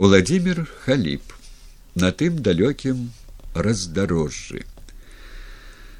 [0.00, 1.20] Владимир Халіп
[1.94, 3.00] на тым далёкім
[3.52, 4.62] раздарожжы.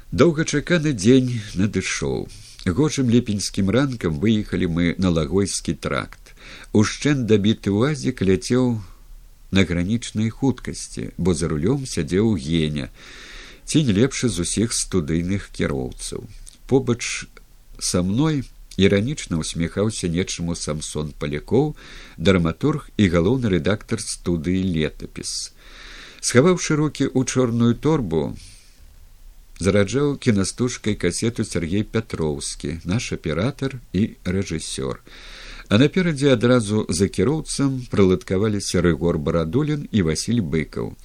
[0.09, 2.25] Доўгачаканы дзень надышоў.
[2.65, 6.33] Гожым лепеньскім ранкам выехалі мы на лагойскі тракт.
[6.73, 8.81] Ушчэн дабіты уазік ляцеў
[9.53, 12.89] на гранічнай хуткасці, бо за рулём сядзеў геня,
[13.69, 16.25] ці не лепшы з усіх студыйных кіроўцаў.
[16.65, 17.29] Побач
[17.77, 21.75] са мной, іранічна усміхаўся нечаму самсон палякоў
[22.17, 25.51] драматург і галоўны рэдактар студыі летапіс
[26.21, 28.23] схаваўшы руки ў чорную торбу
[29.61, 35.01] зараджаў кінастужкай касету сергей пятроўскі наш аператор і рэжысёр.
[35.69, 40.95] А наперадзе адразу за кіроўцам прыладкаваліся рыгор барадулін і василь быкаў.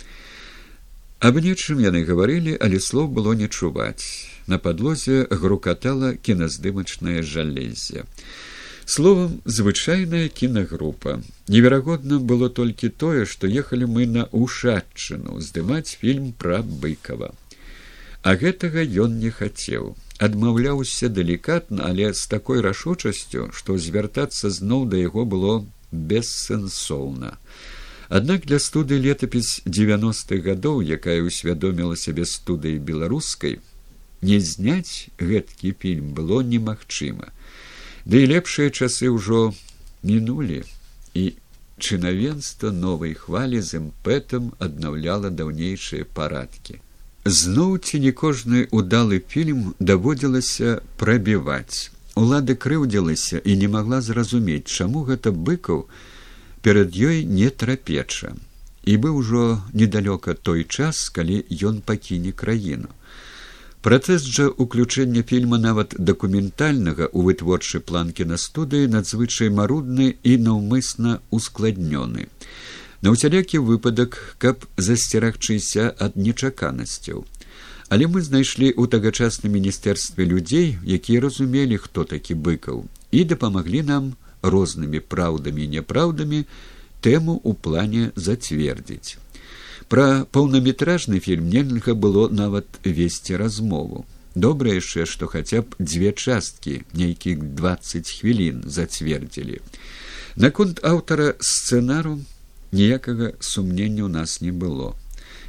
[1.21, 8.05] Аб нечым яны гаварылі але слов было не чуваць на падлозе грукатала кіназдымачнае жалеззе.
[8.87, 11.21] Словам звычайная кінагрупа.
[11.49, 17.35] Неверагодна было толькі тое, што ехалі мы на ушадчыну здымаць фільм пра быкова.
[18.23, 19.97] А гэтага ён не хацеў.
[20.19, 27.37] Адмаўляўся далікатна, але з такой рашучасцю, што звяртацца зноў да яго было бессэнсоўна.
[28.09, 33.59] Аднак для студыі летапіс девяностых гадоў, якая ўсвядоміла сябе студыі беларускай,
[34.23, 37.33] не зняць гэткі фільм было немагчыма.
[38.07, 39.53] Ды да і лепшыя часы ўжо
[40.07, 40.63] мінулі
[41.15, 41.25] і
[41.79, 46.81] чынавенства новай хвалі з імпэтам аднаўляла даўнейшыя парадкі.
[47.27, 51.91] Зноў ці не кожны удалы фільм даводзілася прабіваць.
[52.15, 55.85] Улада крыўдзілася і не магла зразумець чаму гэта быкаў
[56.63, 58.33] перад ёй не трапеча.
[58.87, 62.96] І быў ужо недалёка той час калі ён пакіне краіну
[63.83, 71.21] Працэс жа уключэння фільма нават дакументальнага ў вытворчай планкі на студыі надзвычай марудны і наўмысна
[71.31, 72.27] ускладнёны.
[73.03, 77.27] На ўсялякі выпадак, каб засцерагчыся ад нечаканасцяў.
[77.89, 84.17] Але мы знайшлі ў тагачасным міністэрстве людзей, якія разумелі, хто такі быкаў і дапамаглі нам
[84.43, 86.43] рознымі праўдамі і няпраўдамі
[87.01, 89.23] тэму ў плане зацвердзіць.
[89.89, 94.05] Пра паўнаметражны фільм нельга было нават весці размову.
[94.35, 99.63] Добра яшчэ, што хаця б дзве часткі нейкіх двадцать хвілін зацвердзілі.
[100.37, 102.19] Наконт аўтара сцэнару
[102.73, 104.99] ніякага сумнення ў нас не было.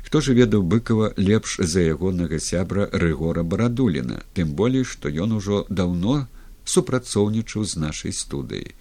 [0.06, 5.66] Хто ж ведаў быкова лепш за ягонага сябра рыгора барадуліна, тым болей, што ён ужо
[5.68, 6.30] даўно
[6.64, 8.72] супрацоўнічаў з нашай студыі.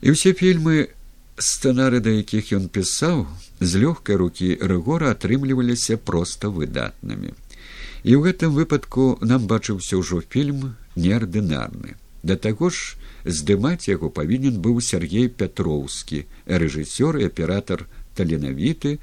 [0.00, 0.94] І ўсе фільмы
[1.40, 3.24] сцэнары да якіх ён пісаў
[3.60, 7.32] з лёгкай рукі рэгора атрымліваліся проста выдатнымі.
[8.04, 11.96] І ў гэтым выпадку нам бачыўся ўжо фільм неардынарны.
[12.22, 19.00] Да таго ж здымаць яго павінен быў сергей пятроўскі рэжысёр і аператар таленавіты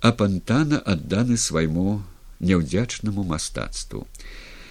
[0.00, 2.02] а пантана адданы свайму
[2.38, 4.06] няўдзячнаму мастацтву.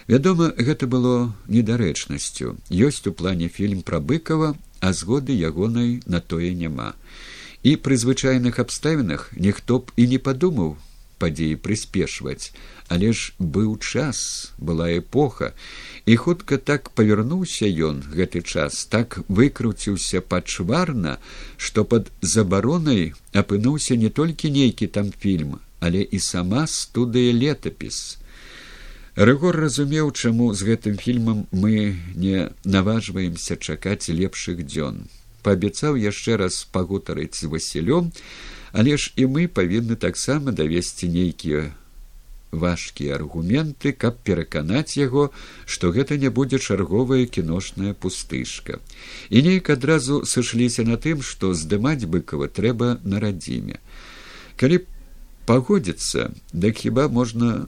[0.08, 2.56] Вядома гэта было недарэчнасцю.
[2.72, 6.94] Ёсць у плане фільм пра быкова а згоды ягонай на тое няма.
[7.64, 10.78] І пры звычайных абставінах ніхто б і не падумаў
[11.18, 12.54] падзеі прыспешваць.
[12.88, 15.52] Але ж быў час была эпоха
[16.06, 21.18] і хутка так павярнуўся ён гэты час так выкруціўся пачварна
[21.58, 28.00] што пад забаронай апынуўся не толькі нейкі там фільм але і сама студыя летапіс
[29.18, 35.10] Рэгор разумеў, чаму з гэтым фільмам мы не наважваемся чакаць лепшых дзён.
[35.42, 38.12] Паабяцаў яшчэ раз пагутарыць з Васілём,
[38.78, 41.74] але ж і мы павінны таксама давесці нейкія
[42.52, 45.34] важкія аргументы, каб пераканаць яго,
[45.66, 48.78] што гэта не будзе чарговая кіношная пустышка.
[49.34, 53.82] І нейк адразу сышліся на тым, што здымаць быкова трэба на радзіме.
[54.62, 54.86] Калі
[55.50, 57.66] пагодзіцца, дык хіба можна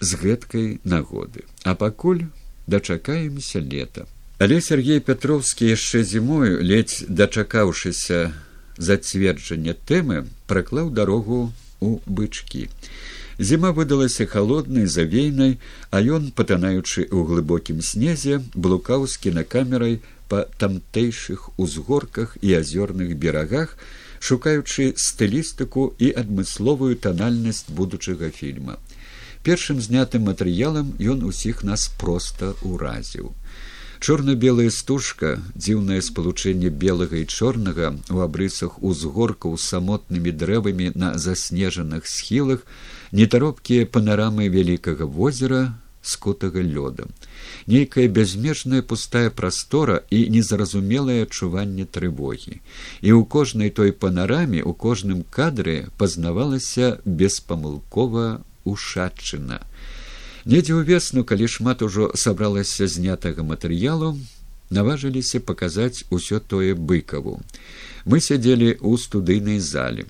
[0.00, 1.44] з гэткай нагоды.
[1.64, 2.24] А пакуль
[2.66, 4.06] дачакаемся лета.
[4.38, 8.30] Але сергей пятроўскі яшчэ зімою ледзь дачакаўшыся
[8.78, 12.68] зацверджання тэмы праклаў дарогу у бычкі.
[13.38, 15.58] Зіма выдалася холоднай завейнай
[15.90, 19.98] а ён патанаючы ў глыбокім снезе блукаў з кінакамерай
[20.30, 23.74] па тамтэйшых узгорках і азёрных берагах
[24.18, 28.78] шукаючы стылістыку і адмысловую танальнасць будучага фільма
[29.46, 33.32] першым знятым матэрыялам ён усіх нас проста ўразіў.
[33.98, 42.62] Чорна-белая стужка дзіўнае спалучэнне белага і чорнага у абрысах узгоркаў самотнымі дрэвамі на заснежаных схілах
[43.10, 45.62] нетаропкія панарамы вялікага возера
[46.02, 47.10] скутага лёдам
[47.66, 52.60] нейкая бязмежная пустая прастора і незразумелае адчуванне трывогі.
[53.02, 58.40] І ў кожнай той панараме у кожным кадры пазнавалася беспамылкова
[58.72, 59.62] ушадчына
[60.48, 64.16] недзе ўвесну калі шмат ужо сабралася знятага матэрыялу
[64.70, 67.40] наважыліся паказаць усё тое быкаву.
[68.04, 70.06] Мы сядзелі ў студыйнай зале.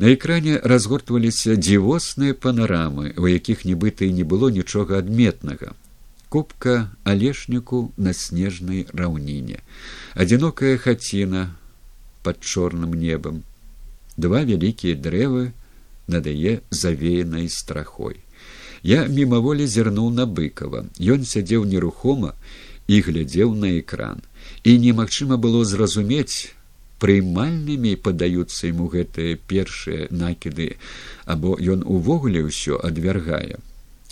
[0.00, 5.76] На экране разгортваліся дзівосныя панарамы у якіх нібыта і не было нічога адметнага.
[6.28, 9.60] Кубка алешніку на снежнай раўніне.
[10.14, 11.50] Адзінокая хаціна
[12.22, 13.42] под чорным небам.
[14.16, 15.52] Два вялікія дрэвы
[16.12, 18.20] надае завеянай страхой.
[18.82, 20.86] Я мімаволі зірнуў на быкова
[21.16, 22.32] ён сядзеў нерухома
[22.88, 24.22] і глядзеў на экран.
[24.64, 26.52] І немагчыма было зразумець
[27.00, 30.70] прыймальнымі падаюцца яму гэтыя першыя накіды
[31.24, 33.60] або ён увогуле ўсё адвяргае.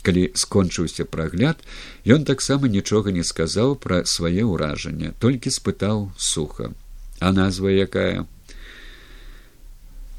[0.07, 1.65] Калі скончыўся прагляд
[2.07, 6.71] ён таксама нічога не сказаў пра свае ўражанне толькі спытаў суха
[7.21, 8.27] а назва якая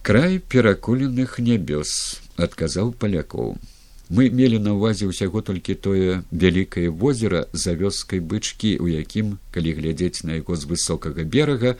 [0.02, 3.58] край перакуленых нябёс адказаў палякоў.
[4.10, 9.76] Мы мелі на ўвазе ўсяго толькі тое вялікае возера за вёскай бычкі у якім калі
[9.78, 11.76] глядзець на яго з высокага берага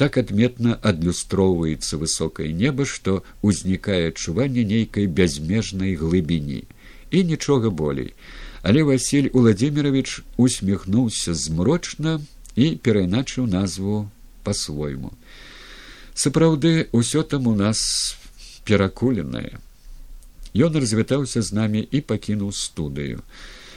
[0.00, 6.64] так адметна адлюстроўваецца высокае неба што ўзнікае адчуванне нейкай бязмежнай глыбіні.
[7.10, 8.14] І нічога болей.
[8.62, 12.22] Але василь владимирович усміхнуўся змрочна
[12.56, 14.08] і перайначыў назву
[14.42, 15.12] по-свойму
[16.16, 18.16] сапраўды ўсё там у нас
[18.64, 19.60] перакуленае
[20.56, 23.20] Ён развітаўся з намі і пакінуў студыю.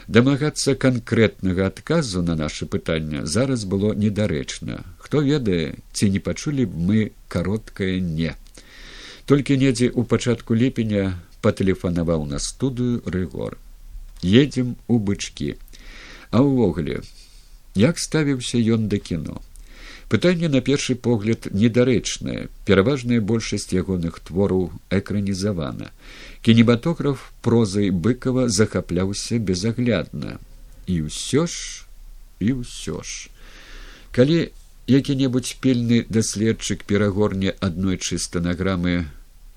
[0.07, 4.80] Дамагацца канкрэтнага адказу на наше пытанне зараз было недарэчна.
[4.97, 8.31] Хто ведае, ці не пачулі б мы кароткае не.
[9.25, 13.59] Толькі недзе ў пачатку ліпеня патэлефанаваў на студыю рэгор.
[14.24, 15.59] Едзем у бычкі.
[16.31, 17.03] А ўвогуле,
[17.75, 19.44] як ставіўся ён да кіно.
[20.09, 25.91] Пытанне на першы погляд недарэчнае, пераважная большасць ягоных твораў экранізавана.
[26.41, 30.39] Кінематограф прозай быкова захапляўся безаглядна.
[30.89, 31.85] І ўсё ж
[32.41, 33.29] і ўсё ж.
[34.09, 34.50] Калі
[34.89, 39.05] які-небудзь пільны даследчык перагорне аднойчы стэнаграмы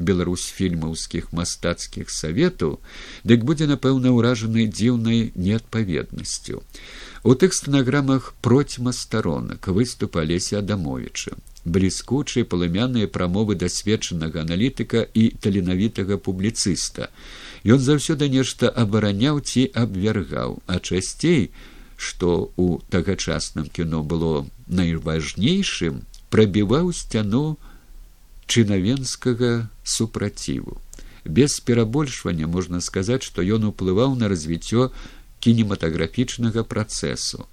[0.02, 2.76] беларусфільмаўскіх мастацкіх саветаў,
[3.24, 6.60] дык будзе напэўна ўражаны дзіўнай неадпаведнасцю.
[7.24, 16.18] У тых стэнаграмах процьма старонак выступ алеся адамовича бліскучыя палымяныя прамовы дасведчанага аналітыка і таленавітага
[16.18, 17.10] публіцыста.
[17.62, 21.50] Ён заўсёды нешта абараняў ці абвяргаў а часцей
[21.96, 26.02] што у тагачасным кіно было найважнейшым
[26.34, 27.58] прабіваў сцяну
[28.50, 30.82] чынавенскага супраціву.
[31.24, 34.90] Без перабольшвання можна сказаць што ён уплываў на развіццё
[35.42, 37.46] кінематаграфічнага працэсу.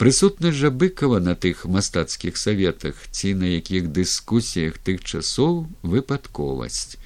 [0.00, 6.96] Прысутнасць жа быкава на тых мастацкіх саветах ці на якіх дыскусіях тых часоў выпадковасць.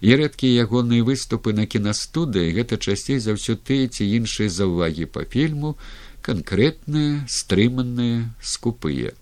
[0.00, 5.28] І рэдкія ягоныя выступы на кінастудыі гэта часцей за ўсё тыя ці іншыя заўвагі па
[5.28, 5.76] фільму,
[6.24, 9.12] канкрэтныя, стрыманыя, скупыя.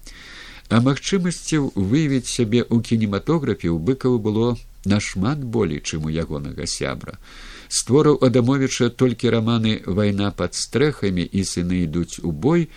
[0.70, 4.55] А магчымасцяў выявіць сябе ў кінематографе ў быкаву было
[4.87, 7.19] нашмат болей, чым у ягонага сябра
[7.68, 12.68] створаў адамовіча толькі раманы вайна пад стрэхамі і сыны ідуць у бой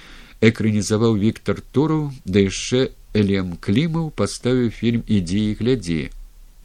[0.41, 6.01] экранізаваў віктор туру да яшчэ элем клімаў паставіў фільм ідзі і глядзі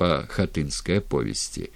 [0.01, 1.71] па хатынскай повесці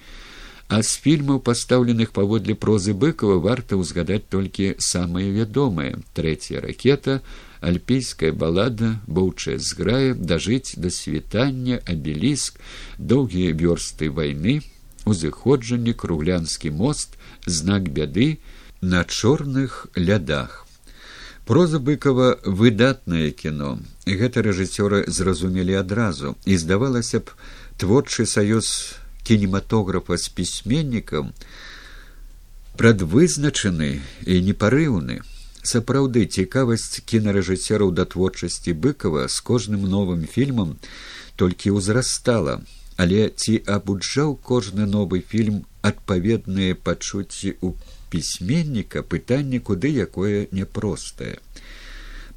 [0.71, 7.21] а з фільмаў пастаўленых паводле прозы быкова варта ўзгадаць толькі самыя вядомыя трэцяя ракета
[7.61, 12.61] альпійская балада боўчая зграя дажыць да світання абеліск
[12.99, 14.61] доўгія вёрсты вайны
[15.05, 17.17] узыходжанне круглянскі мост
[17.47, 18.39] знак бяды
[18.81, 20.67] на чорных лядах.
[21.45, 26.37] Проза быкова выдатнае кіно гэта рэжысёры зразумелі адразу.
[26.45, 27.31] І здавалася б
[27.77, 31.33] творчы саюз кінематографа з пісьменнікам
[32.77, 35.21] прадвызначаны і непарыўны.
[35.63, 40.79] Сапраўды цікавасць кінарэжысёраў да творчасці быкова з кожным новым фільмам
[41.37, 42.63] толькі ўзрастала
[43.01, 47.69] але ці абуджаў кожны новы фільм адпаведныя пачуцці ў
[48.13, 51.37] пісьменніка пытанне куды якое няпростае.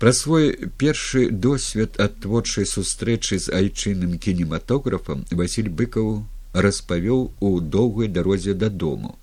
[0.04, 8.08] Пра свой першы досвед ад творчай сустрэчы з айчынным кінематографам василь быкаў распавёў у доўгай
[8.08, 9.18] дарозе дадому.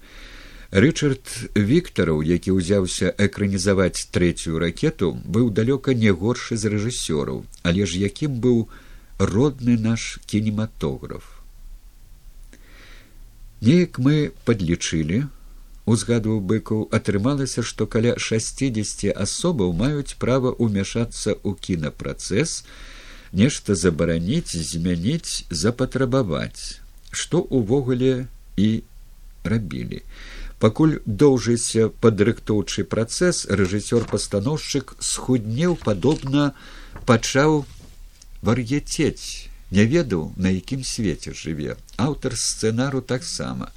[0.70, 7.98] Рычард віктараў які ўзяўся экранізаваць трэцюю ракету быў далёка не горшы з рэжысёраў але ж
[7.98, 8.68] якім быў
[9.20, 11.28] родны наш кінематограф.
[13.60, 15.28] Неяк мы падлічылі
[15.84, 22.64] узгадваў быкаў атрымалася што каля шестидесяти асобаў маюць права ўмяшацца ў кінапрацэс
[23.40, 26.80] нешта забараніць змяніць запатрабаваць
[27.22, 28.12] што увогуле
[28.56, 28.68] і
[29.54, 30.00] рабілі
[30.64, 36.52] пакуль доўжыся падрыхтоўчы працэс рэжысёр пастаноўшчык схуднеў падобна
[37.12, 37.64] пачаў
[38.42, 41.76] вар'яцець не ведаў на якім свеце жыве.
[41.96, 43.70] Аўтар сцэнару таксама.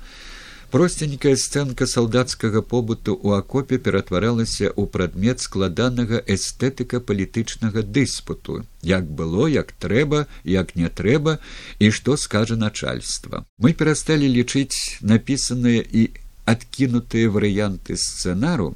[0.73, 9.45] Простенькая сцэнка салдацкага побыту ў акопе ператваралася ў прадмет складанага эстэтыка палітычнага дыспуту, як было,
[9.45, 11.37] як трэба, як не трэба
[11.77, 13.45] і што скажа начальства.
[13.61, 16.09] Мы перасталі лічыць напісаныя і
[16.49, 18.73] адкінутыя варыянты сцэнару,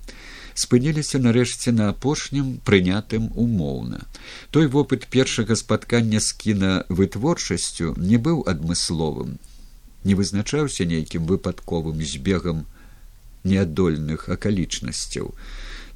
[0.58, 4.06] спыніліся нарэшце на апошнім прынятым умоўна.
[4.52, 9.38] Той вопыт першага спаткання з кінавытворчасцю не быў адмысловым
[10.08, 12.66] не вызначаўся нейкім выпадковым збегам
[13.44, 15.34] неадольных акалічнасцяў.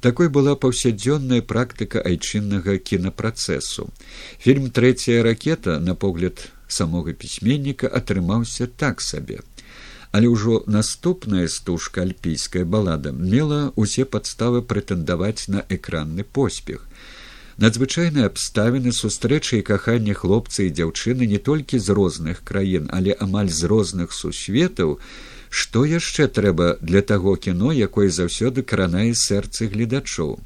[0.04, 3.88] Такой была паўсядзённая практыка айчыннага кінапрацэсу.
[4.42, 9.40] Фільм трэцяя ракета на погляд самога пісьменніка атрымаўся так сабе.
[10.12, 16.84] Але ўжо наступная стужка альпійская балада мела ўсе падставы прэтэндаваць на экранны поспех.
[17.56, 23.48] Надзвычайныя абставіны сустрэчы і кахання хлопца і дзяўчыны не толькі з розных краін але амаль
[23.48, 24.98] з розных сусветаў.
[25.48, 30.40] Што яшчэ трэба для таго кіно якое заўсёды кранае сэрцы гледачоў?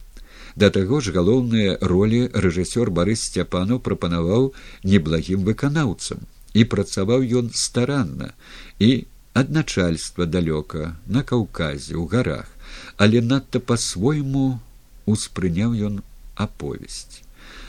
[0.56, 6.22] Да таго ж галоўныя ролі рэжысёр барыс сцяпанаў прапанаваў неблагім выканаўцам.
[6.54, 8.32] І працаваў ён старанна.
[8.78, 12.56] І ад начальства далёка на каўказе ў гарах
[12.96, 14.60] але надта па-свойму
[15.06, 16.02] успрыняў ён
[16.34, 17.22] аповесць.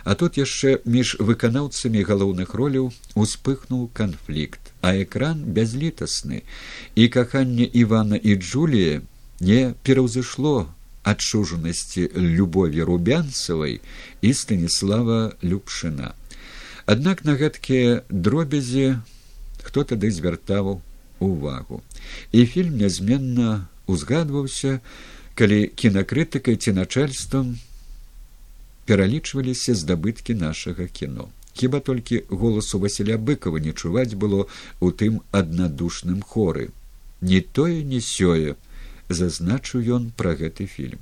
[0.04, 6.44] А тут яшчэ між выканаўцамі галоўных роляў успыхнуў канфлікт, а экран бязлітасны,
[6.96, 9.02] і каханне Івана і Джулія
[9.40, 10.72] не пераўзышло
[11.04, 13.80] адчужанасці любові рубянцавай
[14.22, 16.16] і станіслава любшына.
[16.88, 19.04] Аднак на гэткія дробязі
[19.62, 20.80] хто тады звяртаў
[21.20, 21.82] увагу.
[22.32, 24.80] І фільм нязменна узгадваўся,
[25.36, 27.58] калі кінакрытыкай ці начальствам
[28.86, 31.28] пералічваліся здабыткі нашага кіно.
[31.54, 34.46] Хіба толькі голасу Васіля быкова не чуваць было
[34.80, 36.70] у тым аднадушным хоры.
[37.22, 38.56] Не тое не сёе,
[39.10, 41.02] зазначыў ён пра гэты фільм.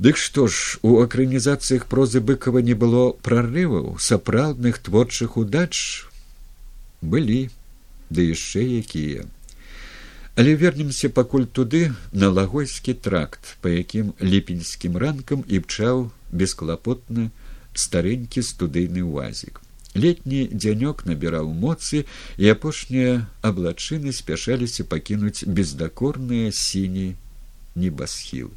[0.00, 6.06] Дык што ж у акранізацыях прозы быкова не было прарываў сапраўдных творчых удач
[7.02, 7.50] былі
[8.10, 9.24] ды яшчэ якія.
[10.36, 17.30] Але вернемся пакуль туды на лагойскі тракт, па якім ліпеньскім ранкам і пчаў бесклапотны
[17.74, 19.60] старенькі студыйны ўазік.
[19.94, 22.06] Летні дзянёк набіраў моцы
[22.38, 27.16] і апошнія аблачыны спяшаліся пакінуць бездакорныя сіні
[27.74, 28.54] небасхілы.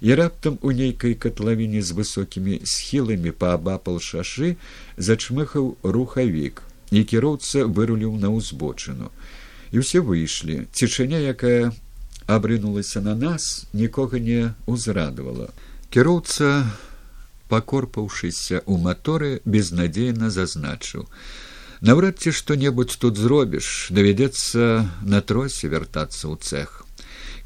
[0.00, 4.56] І раптам у нейкай катлавіне з высокімі схіламі паабапал шашы
[4.96, 6.62] зачмыхаў рухавік,
[6.94, 9.10] і кіроўца выруліў на ўзбочыну.
[9.74, 10.70] І ўсе выйшлі.
[10.70, 11.74] Цішыня, якая
[12.30, 15.50] абрынулася на нас, нікога не ўзрадавала.
[15.90, 16.62] Кіроўца
[17.48, 21.04] пакорпаўшыся ў маторы безнадзейна зазначыў
[21.88, 24.68] наўрад ці што небудзь тут зробіш давядзецца
[25.14, 26.82] на тросе вяртацца ў цех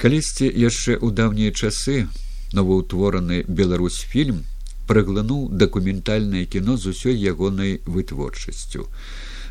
[0.05, 2.07] калісьці яшчэ ў даўнія часы
[2.59, 4.45] новаўтвораны беларусь фільм
[4.91, 8.87] праглынуў дакументальнае кіно з усёй ягонай вытворчасцю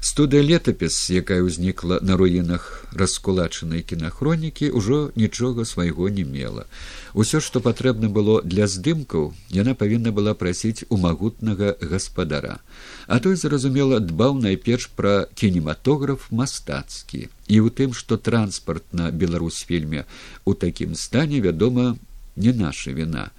[0.01, 6.65] студыя летапіс якая ўзнікла на руінах раскулачанай кінахронікі ўжо нічога свайго не мела.
[7.13, 12.59] Усё што патрэбна было для здымкаў яна павінна была прасіць у магутнага гаспадара.
[13.07, 17.29] А той зразумела дбаў найперш пра кінематограф мастацкі.
[17.47, 20.05] І ў тым што транспарт на беларусфільме
[20.45, 21.97] у такім стане вядома
[22.35, 23.31] не наша віна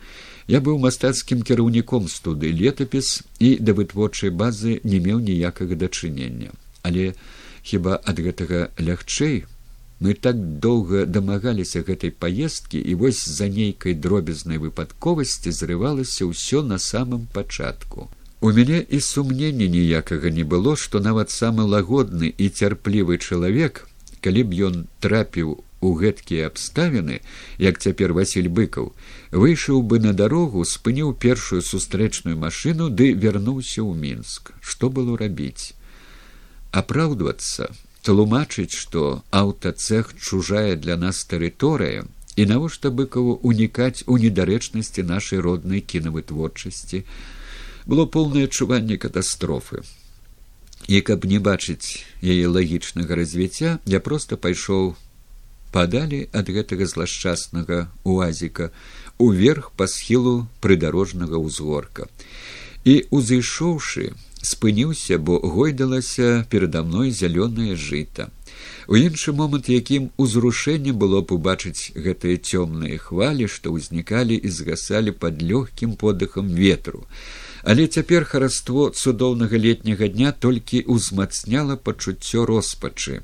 [0.48, 6.56] Я быў мастацкім кіраўніком студыі летапіс і да вытворчай базы не меў ніякага дачынення.
[6.82, 7.12] Але
[7.62, 9.44] хіба ад гэтага лягчэй
[10.00, 16.78] мы так доўга дамагаліся гэтай паездкі і вось за нейкай дробязнай выпадковасці зрывалася ўсё на
[16.78, 18.08] самым пачатку.
[18.40, 23.84] У мяне і сумнення ніякага не было, што нават самы лагодны і цярплівы чалавек,
[24.24, 27.20] калі б ён трапіў у гэткія абставіны
[27.62, 28.92] як цяпер василь быкаў
[29.30, 34.52] выйшаў бы на дарогу спыніў першую сустрэчную машыну ды вярнуўся ў мінск.
[34.61, 35.75] Што было рабіць?
[36.73, 37.70] Апраўдвацца
[38.02, 42.04] тлумачыць што аўтацэх чужая для нас тэрыторыя
[42.38, 47.04] і навошта быкаву унікаць у недарэчнасці нашай роднай кінавытворчасці?
[47.87, 49.82] Было поўнае адчуванне катастрофы.
[50.87, 54.94] І каб не бачыць яе лагічнага развіцця я проста пайшоў
[55.72, 58.70] падалі ад гэтага злашчаснага уазіка
[59.18, 62.06] уверх па схілу прыдарожнага ўзгорка.
[62.84, 68.30] І узышоўшы спыніўся бо гойдалася перада мной зялёнае жыта.
[68.88, 75.12] У іншы момант якім узрушэнне было б убачыць гэтыя цёмныя хвалі што ўзнікалі і згасалі
[75.12, 77.04] под лёгкім подыхам ветру.
[77.62, 83.20] Але цяпер хараство цудоўнага летняга дня толькі ўзмацняла пачуццё роспачы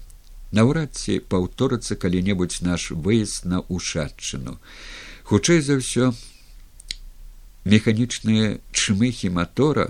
[0.55, 4.59] наўрад ці паўторыцца калі-небудзь наш выезд на ушадчыну.
[5.29, 6.13] Хутчэй за ўсё
[7.65, 9.89] механічныя чмыхі мотора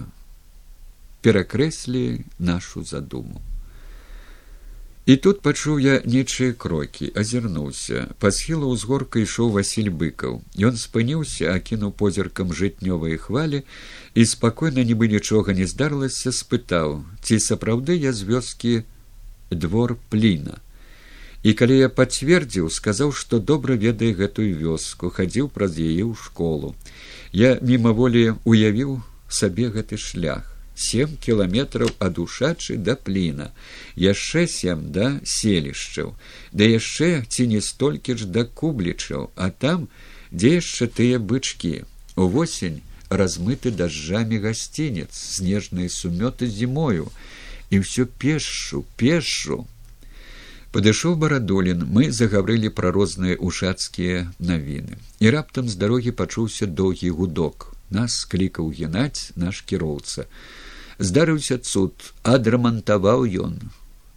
[1.25, 3.42] перакрэслі нашу задуму.
[5.04, 8.09] І тут пачуў я нечыя крокі азірнуўся.
[8.16, 10.40] Па схілу ўзгорка ішоў василь быкаў.
[10.56, 13.61] Ён спыніўся акінуў позіркам жытнёвыя хвалі
[14.16, 18.75] і спакойна нібы нічога не здарылася спытаў ці сапраўды я з вёскі
[19.54, 20.61] двор пліна.
[21.44, 26.75] І калі я пацвердзіў сказаў што добра ведае гэтую вёску хадзіў праз яе ў школу.
[27.32, 30.54] Я мімаволі уявіў сабе гэты шлях.
[30.75, 33.50] Сем кіламетраў ад ушачы да пліна
[34.04, 36.16] яшчэ сем да селішчаў
[36.50, 39.87] да яшчэ ці не столькі ж да кублічаў а там
[40.32, 41.84] дзе яшчэ тыя бычкі.
[42.16, 47.06] Увосень размыты дажджамі гасцінец снежныя сумёты зімою
[47.75, 49.64] і ўсё пешшу пешшу.
[50.75, 54.99] Падышоў барадолін мы загаврылі пра розныя ушацкія навіны.
[55.23, 57.71] І раптам з дарогі пачуўся доўгі гудок.
[57.90, 60.26] Нас клікаў генаць наш кіроўца.
[60.99, 63.59] Здарыўся цуд адрамантаваў ён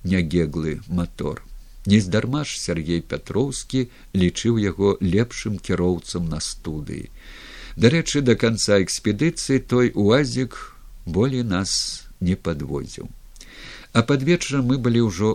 [0.06, 1.42] нягеглы мотор
[1.88, 3.88] нездарма ж сергей пятроўскі
[4.22, 7.08] лічыў яго лепшым кіроўцам на студыі.
[7.80, 10.58] Дарэчы да канца экспедыцыі той уазік
[11.06, 11.72] болей нас
[12.20, 13.08] не падвозіў
[13.98, 15.30] а пад вечарам мы былі ўжо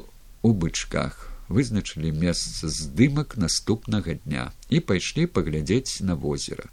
[0.46, 1.16] у бычках
[1.50, 6.70] вызначылі месца здымак наступнага дня і пайшлі паглядзець на возера.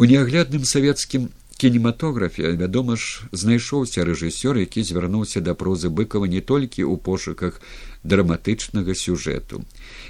[0.00, 1.28] У неаглядным савецкім
[1.60, 7.60] кінематографе вядома ж знайшоўся рэжысёр які звярнуўся да прозы быкова не толькі ў пошуках
[8.00, 9.60] драматычнага сюжэту.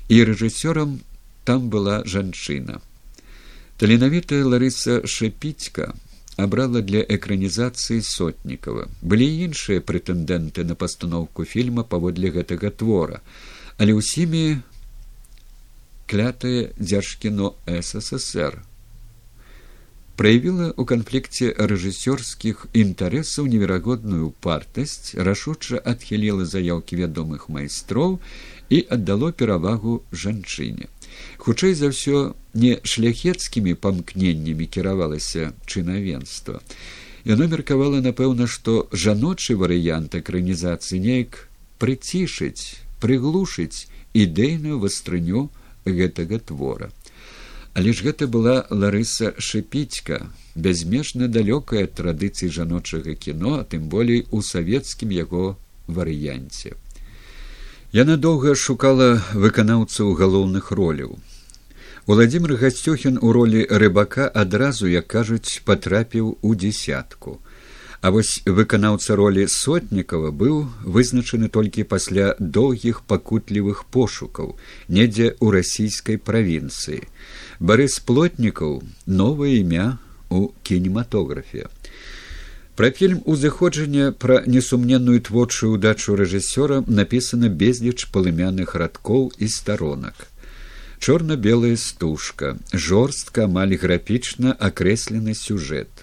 [0.07, 1.03] І рэжысёрам
[1.43, 2.79] там была жанчына.
[3.83, 5.91] Таленавітая ларыса шапіцька
[6.37, 13.21] абрала для экранізацыі сотнікава былі іншыя прэтэндэнты на пастаноўку фільма паводле гэтага твора
[13.79, 14.45] але ўсімі
[16.11, 18.63] клятае дзяржкіно ссср
[20.17, 28.19] проявила у канфлікце рэжысёрскіх інтарэсаў неверагодную партасць рашуча адхіліла заяўкі вядомых майстроў
[28.71, 30.91] і аддало перавагу жанчыне
[31.39, 36.61] хутчэй за ўсё не шляхецкімі памкненнямі кіравалася чынавенства
[37.25, 41.49] яно меркавала напэўна што жаночы варыянт экранізацыі неяк
[41.81, 45.51] прыцішыць прыглушыць ідэйную вастрыню
[45.85, 46.91] гэтага твора.
[47.75, 50.21] Але ж гэта была ларыса шыпіцька
[50.55, 56.79] бязмежна далёкая традыцыі жаночага кіно а тым болей у савецкім яго варыянце
[57.95, 59.07] яна доўга шукала
[59.43, 61.11] выканаўцаў галоўных роляў
[62.11, 67.39] владимир гасцёхін у ролі рыбака адразу як кажуць патрапіў у десятку
[68.05, 70.57] А вось выканаўца ролі сотнікава быў
[70.97, 72.27] вызначаны толькі пасля
[72.57, 74.51] доўгіх пакутлівых пошукаў
[74.99, 77.01] недзе ў расійскай правінцыі.
[77.65, 79.87] Барыс плотнікаў новае імя
[80.29, 81.65] у кінематографе.
[82.75, 90.27] Пра фільм узыходжання пра несумненную творчую ўдачу рэжысёра напісана безліч палымяных радкоў і старонак.
[90.99, 96.03] Чорна-белая стужка, жорстка амаль графічна акрэслены сюжэт.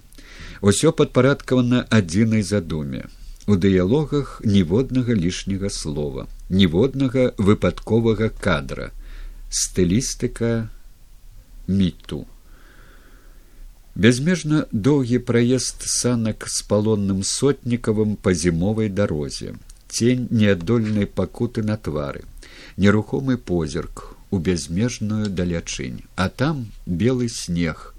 [0.61, 3.11] Усё падпарадкавана адзінай задуме.
[3.51, 8.91] У дыялогах ніводнага лішняга слова ніводнага выпадковага кадра.
[9.51, 10.71] Стылістыка
[11.67, 12.27] міту
[13.95, 19.57] бязмежна доўгі праезд санак з палонным сотнікавым па зімовай дарозе
[19.91, 22.23] цень неадольнай пакуты на твары.
[22.77, 26.01] Нерухомы позірк у бязмежную далячынь.
[26.15, 27.93] А там белы снег.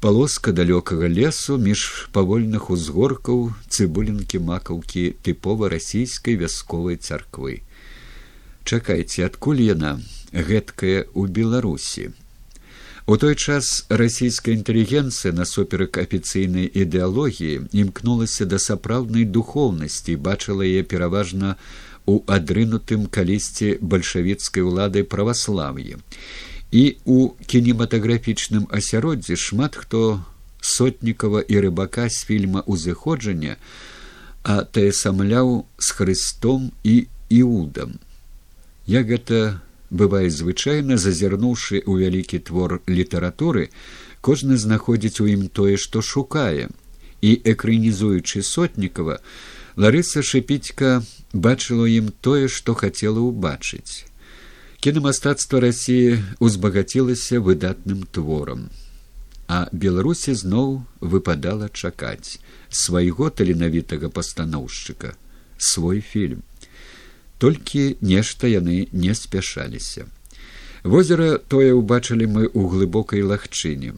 [0.00, 7.62] Палоска далёкага лесу між павольных узгоркаў цыбулінкі макаўкі тыпова расійскай вясковай царквы.
[8.64, 9.96] Чакайце адкуль яна
[10.34, 12.10] гэткая ў беларусі
[13.06, 21.54] у той час расійская інтэлігенцыя насуперак афіцыйнай ідэалогіі імкнулася да сапраўднай духоўнасці бачыла яе пераважна
[22.06, 26.02] у адрынутым калісьці бальшавіцкай уладай праваслав'і
[26.74, 30.22] і у кінематаграфічным асяроддзі шмат хто
[30.60, 33.54] сотнікава і рыбака з фільма узыходжання
[34.42, 37.98] атаясамляў з хрыстом і іудам.
[38.86, 43.70] Як гэта бывае звычайна зазірнуўшы ў вялікі твор літаратуры
[44.20, 46.68] кожны знаходзіць у ім тое што шукае.
[47.22, 49.20] І экранізуючы сотнікава
[49.76, 54.04] ларыса шыпіцька бачыла ім тое што хацела ўбачыць.
[54.80, 58.68] Кінамастацтва рассіі узбагацілася выдатным творам.
[59.48, 65.14] А беларусі зноў выпадала чакаць свайго таленавітага пастаноўшчыка
[65.56, 66.42] свой фільм
[67.38, 70.06] толькі нешта яны не спяшаліся.
[70.82, 73.94] Возера тое ўбачылі мы ў глыбокай лагчыне.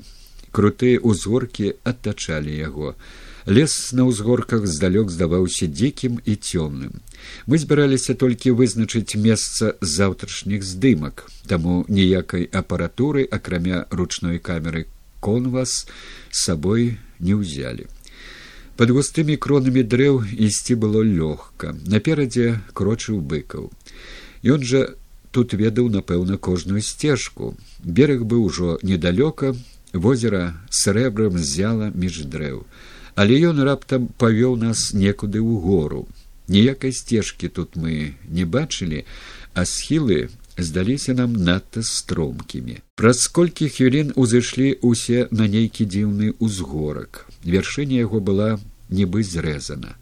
[0.51, 2.97] Крутыя ўзгоркі адтачалі яго.
[3.45, 7.01] Лес на ўзгорках здалёк здаваўся дзікім і цёмным.
[7.47, 11.29] Мы збіраліся толькі вызначыць месца заўтрашніх здымак.
[11.49, 14.89] Таму ніякай апаратуры акрамя ручной камеры
[15.21, 15.89] конвас
[16.31, 17.89] сабой не ўзялі
[18.79, 23.73] под густымі кронамі дрэў ісці было лёгка наперадзе крочыў быкаў.
[24.47, 24.95] Ён жа
[25.35, 27.57] тут ведаў напэўна кожную сцежку.
[27.83, 29.57] Берег быў ужо недалёка
[29.93, 32.63] возера срэбрам зяла між дрэў.
[33.19, 36.07] Але ён раптам павёў нас некуды ў гору
[36.49, 39.05] ніякай сцежкі тут мы не бачылі
[39.55, 42.79] а схілы здаліся нам надта стромкімі.
[42.99, 48.51] Праз колькі хвілін узышлі ўсе на нейкі дзіўны ўзгорак вяршыня яго была
[49.01, 49.97] нібы зрэзана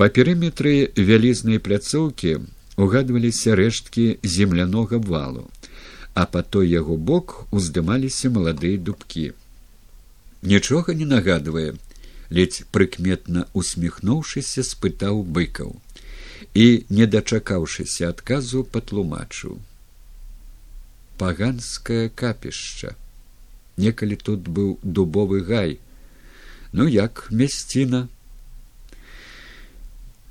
[0.00, 0.74] па перыметры
[1.10, 2.36] вялізнай пляцоўкі
[2.84, 5.48] угадваліся рэшткі землянога валу
[6.14, 9.30] а па той яго бок уздымаліся маладыя дубкі.
[10.42, 11.74] Нічога не нагадвае
[12.38, 15.74] ледзь прыкметна усміхнуўшыся спытаў быкаў
[16.54, 16.66] і
[16.98, 19.58] не дачакаўшыся адказу патлумачыў.
[21.20, 22.96] Паганскае капішча.
[23.76, 25.78] Некалі тут быў дубовы гай
[26.72, 28.08] ну як мясціна?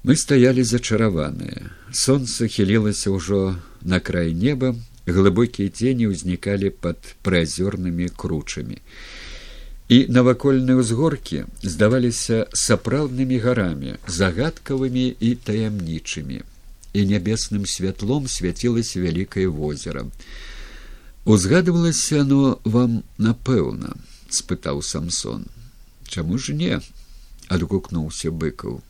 [0.04, 1.76] Мы стаялі зачараваныя.
[1.92, 4.72] Сонца хілілася ўжо на край неба
[5.04, 8.80] глыбокія цені ўзнікалі пад прыазёрнымі кручамі.
[9.90, 16.48] І навакольныя ўзгоркі здаваліся сапраўднымі гарамі загадкавымі і таямнічымі.
[16.94, 20.08] І нябесным святлом свяцілася вялікае возера.
[21.26, 24.00] Узгадывалася оно вам напэўна
[24.32, 25.50] спытаў самсон
[26.10, 26.80] чаму ж не?
[27.48, 28.82] Адгукнуўся быкаў.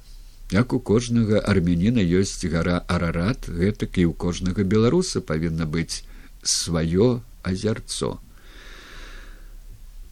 [0.52, 6.02] Як у кожнага армяніна ёсць гара арарат гэтак і ў кожнага беларуса павінна быць
[6.42, 8.18] сваё азярцо.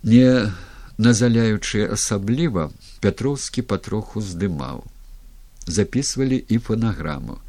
[0.03, 0.53] Не
[0.97, 2.69] назаляючы асабліва
[3.01, 4.85] пятроўскі патроху здымаў.
[5.65, 7.41] Записывалі і фонаграму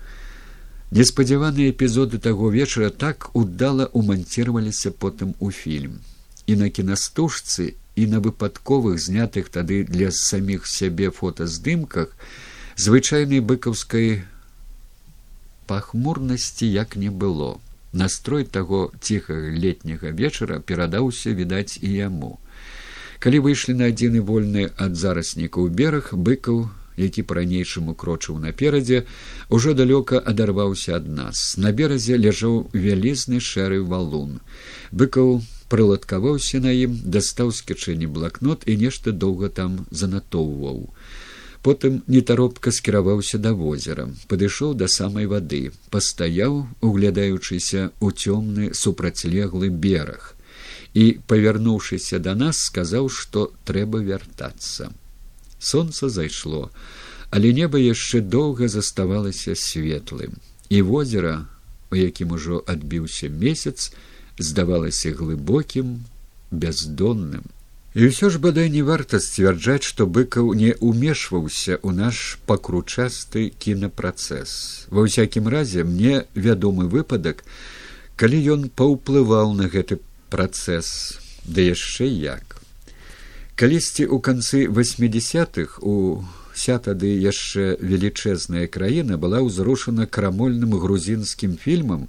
[0.91, 6.01] неспадзяваныя эпізоды таго вечара так удала уманціваліся потым у фільм.
[6.47, 12.15] І на кінастужцы і на выпадковых знятых тады для саміх сябе фотаздымках
[12.79, 14.23] звычайнай быкаўскай
[15.67, 17.59] пахмурнасці як не было.
[17.93, 22.39] Настрой таго ціхага летняга вечара перадаўся відаць і яму.
[23.19, 29.05] Калі выйшлі на адзіны вольны ад зараснікаў бераг быкаў які па-ранейшаму крочыў наперадзе
[29.49, 31.55] ужо далёка адарваўся ад нас.
[31.57, 34.39] На беразе ляжаў вялізны шэры валун.
[34.91, 35.41] Быкаў
[35.73, 40.87] прыладкаваўся на ім дастаў з кішэні блакнот і нешта доўга там занатоўваў.
[41.63, 50.35] Потым нетаропка скіраваўся да возера падышоў да самай вады пастаяў углядаючыся ў цёмны супрацьлеглы бераг.
[50.95, 54.91] І павярнуўшыся да нас сказаў што трэба вяртацца.
[55.59, 56.71] Сонца зайшло
[57.31, 60.37] але неба яшчэ доўга заставалася светлым.
[60.69, 61.49] І возера
[61.91, 63.93] у якім ужо адбіўся месяц
[64.39, 66.05] здавалася глыбокім
[66.51, 67.45] бяздонным.
[67.99, 74.87] І ўсё ж бадай не варта сцвярджаць што быкаў не ўмешваўся ў наш пакручасты кінапрацэс.
[74.93, 77.43] Ва ўсякім разе мне вядомы выпадак
[78.15, 79.99] калі ён паўплываў на гэты
[80.31, 81.19] працэс.
[81.49, 82.61] Да яшчэ як.
[83.59, 86.23] Калісьці ў канцы восьмидесятых у
[86.55, 92.07] ся тады яшчэ велічэзная краіна была ўзрушана крамольным грузінскім фільмам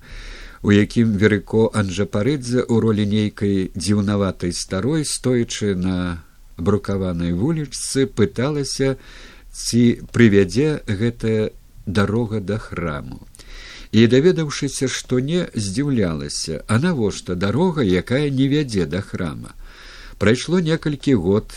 [0.62, 6.24] у якім верыко анжапарыдзе ў ролі нейкай дзіўнаватай старой стоячы на
[6.60, 8.98] брукаванай вулічцы пыталася
[9.56, 13.24] ці прывядзе гэтая дарога да храму.
[13.92, 19.56] І даведаўшыся што не здзіўлялася а навошта дарога якая не вядзе да храма?
[20.20, 21.56] Прайшло некалькі год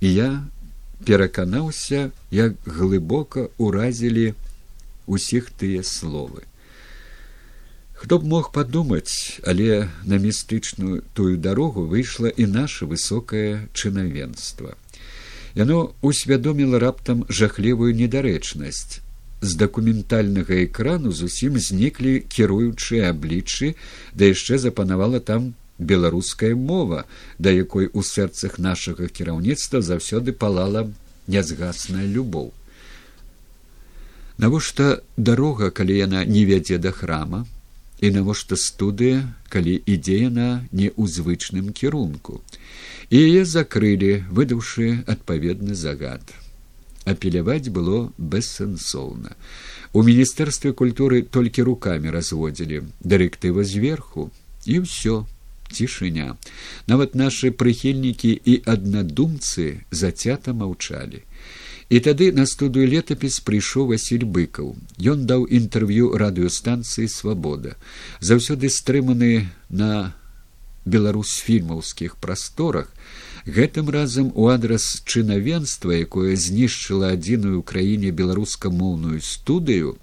[0.00, 0.30] і я
[1.04, 4.32] пераканаўся як глыбока ўразілі
[5.06, 6.48] усіх тыя словы
[8.02, 14.74] Хто б мог падумаць, але на містычную тую дарогу выйшла і наша высокае чынавенства.
[15.54, 18.98] Яно усвядоміла раптам жахлівую недарэчнасць.
[19.42, 23.74] з дакументальнага экрану зусім зніклі кіруючыя абліччы
[24.14, 27.04] да яшчэ запанавала там беларуская мова
[27.38, 30.86] да якой у сэрцах нашага кіраўніцтва заўсёды палала
[31.26, 32.52] нязгасная любоў
[34.38, 37.42] навошта дарога калі яна не вядзе да храма
[38.02, 42.42] і навошта студыя калі ідзе яна не ў звычным кірунку?
[43.14, 46.34] І яе закрылі выдаўшы адпаведны загад.
[47.06, 49.38] Апеляваць было бессэнсоўна.
[49.94, 54.30] У міністэрстве культуры толькі руками разводзілі дырэктыва зверху
[54.66, 55.22] і ўсё
[55.70, 56.36] цішыня.
[56.90, 61.22] Нават нашы прыхільнікі і аднадумцы зацята маўчалі
[61.88, 64.74] І тады на студыю летапіс прыйшоў Васіль быкаў.
[64.98, 67.76] Ён даў інтэрв'ю радыёстанцыі свабода.
[68.20, 70.14] Заўсёды стрыманы на
[70.84, 72.90] беларусфільмаўскіх прасторах.
[73.46, 79.98] Гэтым разам у адрас чынавенства, якое знішчыла адзіную краіне беларускамоўную студыю,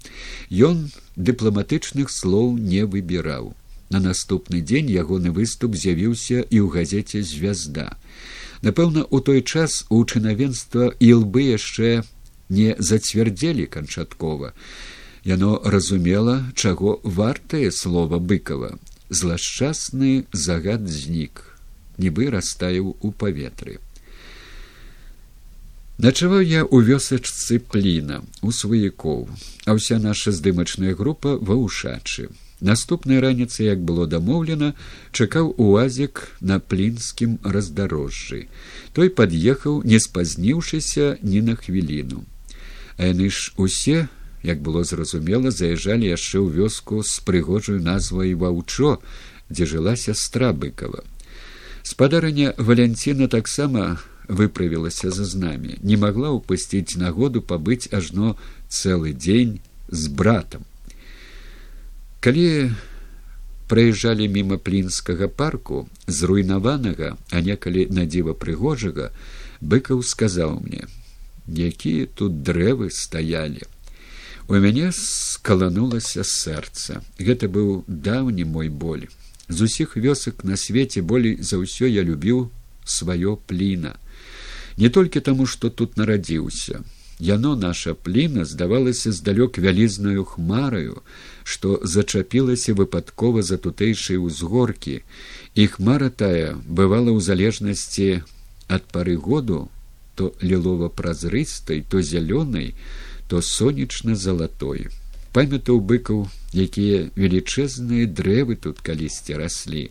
[0.52, 3.54] ён дыпламатычных слоў не выбіраў.
[3.88, 7.96] На наступны дзень ягоны выступ з'явіўся і ў газеце звязда.
[8.62, 12.02] Напэўна, у той час у чынавенства лбы яшчэ
[12.48, 14.52] не зацвярдзелі канчаткова.
[15.24, 18.78] Яно разумела, чаго вартае слова быкава.
[19.10, 21.44] Злашчасны загад знік,
[21.98, 23.80] нібы растаяў у паветры.
[26.00, 29.28] Начаваў я ў вёсачцы пліна у сваякоў,
[29.68, 32.32] а ўся наша здымачная група ва ўшачы.
[32.60, 34.74] Наступнай раніцы, як было дамоўлена,
[35.12, 38.52] чакаў уазік на плінскім раздарожжы.
[38.92, 42.24] Той пад'ехаў, не спазніўшыся ні на хвіліну.
[43.00, 44.08] А яны ж усе,
[44.44, 49.00] як было зразумела, заязджалі яшчэ ў вёску з прыгожай назвай ваўчо,
[49.48, 51.00] дзе жыла сястра быкова.
[51.82, 58.36] Спадарыня Валянціна таксама выправілася за знамі, не магла ўпусціць нагоду пабыць ажно
[58.68, 60.68] цэлы дзень з братам.
[62.20, 62.72] Калі
[63.72, 69.08] праязджалі міма плінскага парку зруйнаванага, а некалі надзіва прыгожага,
[69.60, 70.84] быкаў сказаў мне:
[71.48, 73.64] якія тут дрэвы стаялі.
[74.52, 77.00] У мяне скаланулася сэрца.
[77.16, 79.08] Гэта быў даўні мой боль.
[79.48, 82.50] З усіх вёсак на свеце болей за ўсё я любіў
[82.84, 83.96] сваё пліна.
[84.76, 86.84] Не толькі таму, што тут нарадзіўся.
[87.20, 91.04] Яно наша пліна здавалася здалёк вялізнаю хмараю,
[91.44, 95.04] што зачапілася выпадкова за тутэйшай узгоркі,
[95.54, 98.24] і хмара тая бывала ў залежнасці
[98.72, 99.68] ад пары году
[100.16, 102.74] то лілова празрыстай, то зялёнай,
[103.28, 104.88] то сонечна залатой.
[105.36, 106.24] Памятаў быкаў,
[106.56, 109.90] якія велічэзныя дрэвы тут калісьці раслі,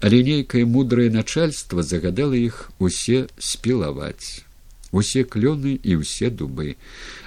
[0.00, 4.47] але нейкае мудрае начальство загадала іх усе спілаваць
[4.92, 6.76] усе клёны і ўсе дубы.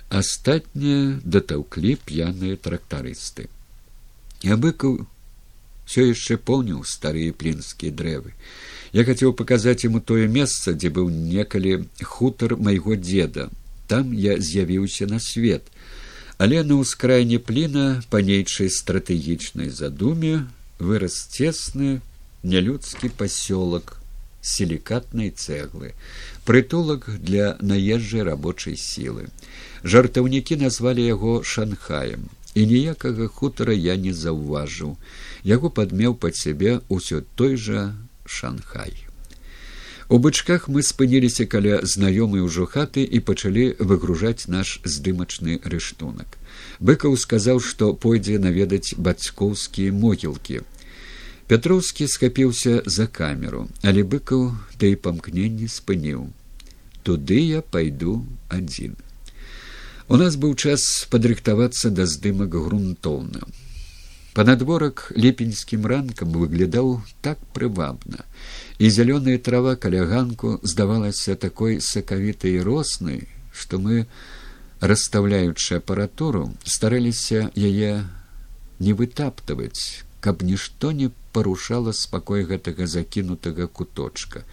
[0.09, 3.47] Астатнія датаўклі п'яныя трактарысты.
[4.43, 5.05] Я быкаў
[5.85, 8.33] все яшчэ поўніў старыя плінскія дрэвы.
[8.91, 13.49] Я хацеў паказаць яму тое месца дзе быў некалі хутар майго деда
[13.91, 15.67] там я з'явіўся на свет.
[16.37, 20.47] Але на ўскрайне пліна па нейчай стратэгічнай задуме
[20.79, 21.99] вырас цесны
[22.53, 23.99] нялюдскі пасёлак
[24.41, 25.91] сілікатнай цэглы
[26.51, 29.29] прытулак для наезжай рабочай сілы.
[29.87, 34.97] Жартаўнікі назвалі яго шанхаем і ніякага хутара я не заўважыў.
[35.47, 38.91] Яго падмеў пад сябе ўсё той жа шанхай.
[40.11, 46.35] У бычках мы спыніліся каля знаёмай ужо хаты і пачалі выгружаць наш здымачны рыштунак.
[46.83, 50.59] Быкаў сказаў што пойдзе наведаць бацькоўскія могілкі.
[51.47, 56.27] Пятроўскі схапіўся за камеру, але быкаў да і памкненні спыніў.
[57.03, 58.95] Туды я пайду адзін.
[60.11, 63.47] У нас быў час падрыхтавацца да здымак грунтоўна.
[64.33, 68.23] Панадворак лепеньскім ранкам выглядаў так прывабна,
[68.79, 74.07] і зялёная трава каля ганку здавалася такой сакавітай роснай, што мы,
[74.79, 78.07] расстаўляючы апаратуру, стараліся яе
[78.79, 84.43] не вытаптаваць, каб нішто не парушала спакой гэтага закінутага куточка.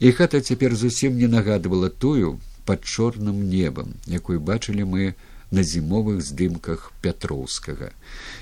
[0.00, 5.14] І хата цяпер зусім не нагадвала тую под чорным небам якую бачылі мы
[5.50, 7.90] на зімовых здымках пятроўскага.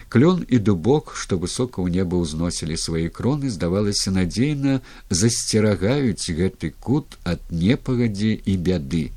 [0.08, 7.16] Клён і дубок што высока ў неба ўзносілі свае кроны здавалася надзейна засцерагаюць гэты кут
[7.24, 9.10] ад непагадзі і бяды.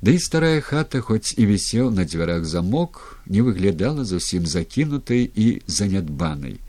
[0.00, 5.58] Да і старая хата хоць і вісеў на дзвярах замок не выглядала зусім закінутай і
[5.66, 6.62] занядбанай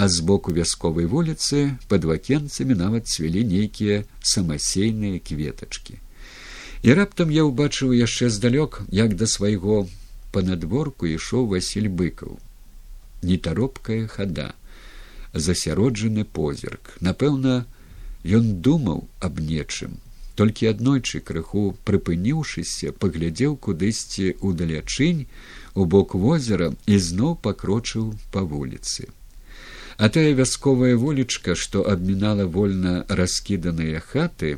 [0.00, 6.00] а з боку вясковай вуліцы пад вакенцамі нават цвілі нейкія самасейныя кветачкі.
[6.80, 9.84] І раптам я ўбачыў яшчэ здалёк як да свайго
[10.32, 12.40] па надворку ішоў василь быкаў.
[13.20, 14.48] Нетаропкая хада
[15.34, 16.96] засяроджаны позірк.
[17.04, 17.68] Напэўна
[18.24, 20.00] ён думаў аб нечым
[20.40, 25.26] толькі аднойчы крыху прыпыніўшыся паглядзеў кудысьці ўдалячынь
[25.76, 29.12] у бок возера і зноў пакрочыў па вуліцы
[30.00, 34.54] а тая вясковая вулічка што абмінала вольна раскіданыя хаты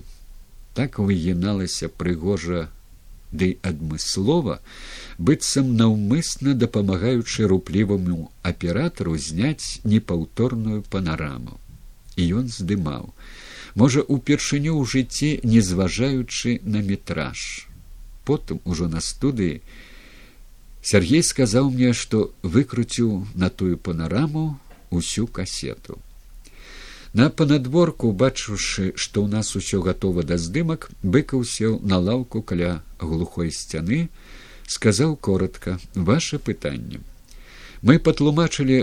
[0.78, 2.68] так выгіналася прыгожа
[3.32, 4.60] ды адмыслова
[5.18, 11.58] быццам наўмысна дапамагаючы рупліваму аператару зняць непаўторную панараму
[12.16, 13.12] і ён здымаў.
[13.74, 17.66] Можа упершыню ў жыцці не зважаючы на метраж.
[18.24, 19.62] Потым ужо на студыі
[20.82, 24.58] сергей сказаў мне што выкруціў на тую панараму
[24.92, 25.98] усю касету
[27.12, 32.80] На панадворку, бачыўшы, што ў нас усё гатова да здымак, быкаў сеў на лаўку каля
[32.96, 34.08] глухой сцяны,
[34.64, 37.02] сказаў коротко ваше пытанне.
[37.82, 38.78] Мы патлумачылі,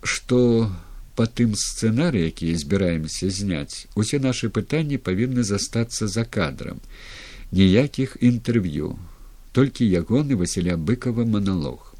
[0.00, 0.72] што
[1.14, 6.80] па тым сцэнары, які збіраемся зняць, усе нашы пытанні павінны застацца за кадрам.
[7.52, 8.96] Ніякіх інтэрв'ю,
[9.52, 11.91] толькі ягоны Васіля быкова маналог.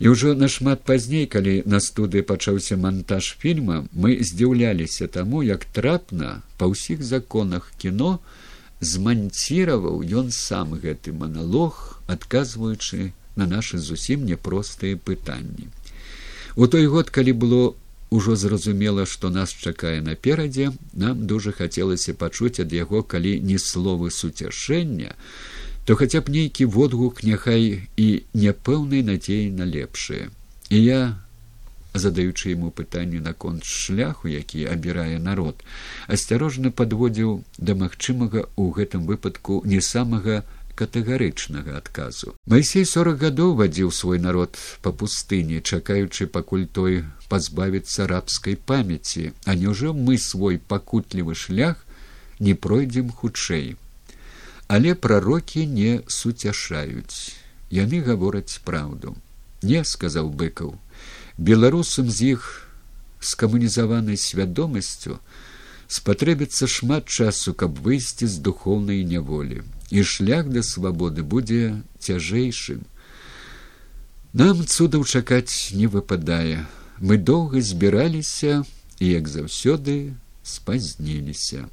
[0.00, 6.40] І ўжо нашмат пазней, калі на студыі пачаўся монтаж фільма, мы здзіўляліся таму, як трапна
[6.56, 8.16] па ўсіх законах кіно
[8.80, 15.68] зманціраваў ён сам гэты маналог, адказваючы на нашы зусім няпростыя пытанні.
[16.56, 17.60] У той год, калі было
[18.10, 24.10] ўжо зразумела, што нас чакае наперадзе, нам дужа хацелася пачуць ад яго, калі не словы
[24.10, 25.12] суцяшэння,
[25.84, 30.28] то хаця б нейкі водгук няхай і няпэўнай надзеі на лепшае.
[30.70, 31.00] І я
[31.94, 35.64] задаючы яму пытанне наконт шляху які абірае народ
[36.06, 40.44] асцярожна падводзіў да магчымага ў гэтым выпадку не самага
[40.78, 42.34] катэгарычнага адказу.
[42.46, 49.58] Майсей сорок гадоў вадзіў свой народ па пустыні чакаючы пакуль той пазбавіцца рабскай памяці а
[49.58, 51.84] няўжо мы свой пакутлівы шлях
[52.38, 53.74] не пройдзем хутчэй
[54.70, 57.34] але прарокі не суцяшаюць.
[57.74, 59.16] Яны гавораць праўду.
[59.62, 60.78] Не сказаў быкаў
[61.40, 62.68] беларусам з іх
[63.20, 65.16] скамунізаванай свядомасцю
[65.88, 72.84] спатрэбіцца шмат часу каб выйсці з духоўнай няволі і шлях да свабоды будзе цяжэйшым.
[74.36, 76.68] Нам цудаў чакаць не выпадае.
[77.00, 78.62] Мы доўга збіраліся
[79.00, 81.66] і як заўсёды спазніліся.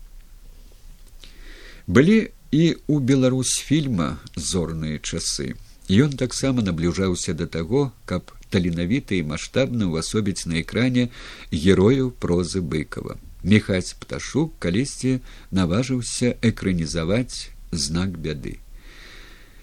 [1.86, 5.53] Былі і у беларусь фільма зорныя часы
[5.89, 11.10] ён таксама набліжаўся да таго каб таленавіты і маштабна ўвасобіць на экране
[11.51, 15.19] герояў прозы быкова мехаць пташук калісьці
[15.51, 18.60] наважыўся экранізаваць знак бяды.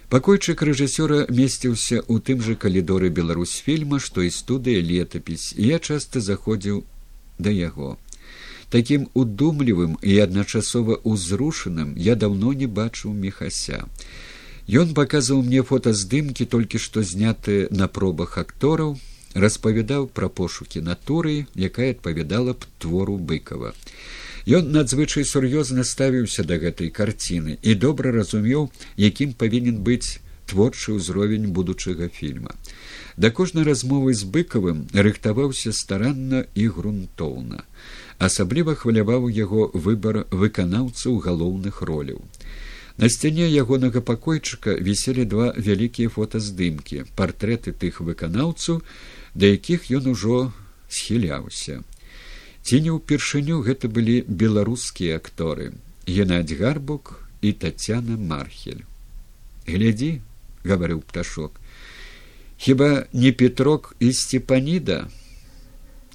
[0.09, 5.79] Пакойчык рэжысёра месціўся ў тым жа калідоры беларусь фільма што і студыя летапіс і я
[5.79, 6.85] часта заходзіў
[7.39, 7.97] да яго
[8.75, 13.87] такім удумлівым і адначасова ўзрушаным я даўно не бачыў мехася.
[14.81, 18.97] Ён паказваў мне фотаздымкі толькі што знятыя на пробах актораў
[19.47, 21.37] распавядаў пра пошукі натуры
[21.69, 23.75] якая адпавядала б твору быкова
[24.59, 30.19] ён надзвычай сур'ёзна ставіўся да гэтай карціны і добра разумеў якім павінен быць
[30.51, 32.53] творчы ўзровень будучага фільма.
[33.17, 37.63] Да кожнай размовы з быкавым рыхтаваўся старанна і грунтоўна
[38.19, 42.23] асабліва хваляваў яго выбар выканаўцаў галоўных роляў.
[42.97, 48.83] На сцяне ягонага пакойчыка віселі два вялікія фотаздымкі, партрэты тых выканаўцаў,
[49.35, 50.53] да якіх ён ужо
[50.89, 51.83] схіляўся.
[52.63, 55.75] Ці не ўпершыню гэта былі беларускія акторы,
[56.07, 58.87] Геннадзь гарбук і татяна мархель.
[59.67, 60.21] Глядзі,
[60.65, 61.59] гаварыў пташок,
[62.57, 65.11] хіба не петрок і сцепаніда,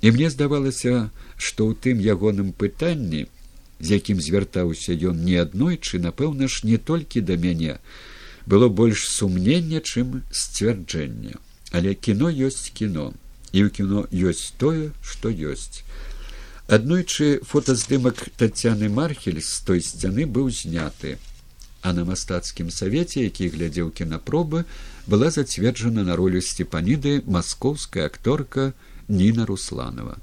[0.02, 3.28] і мне здавалася, што ў тым ягоным пытанні
[3.80, 7.80] з якім звяртаўся ён не аднойчы напэўна ж не толькі да мяне
[8.46, 11.40] было больш сумнення чым сцвярджэння
[11.72, 13.14] але кіно ёсць кіно
[13.52, 15.84] і ў кіно ёсць тое што ёсць.
[16.70, 21.18] Аднойчы фотаздымак татяны мархель з той сцяны быў зняты
[21.82, 24.66] а на мастацкім савеце які глядзеў кінапробы
[25.08, 28.74] была зацверджана на ролю сцепаніды маскоўская акторка
[29.10, 30.18] ніна русланова.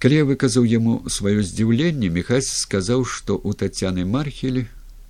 [0.00, 4.64] Калі я выказаў яму сваё здзіўленне мехась сказаў што у татяны мархель